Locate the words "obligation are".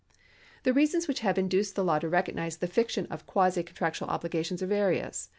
4.09-4.65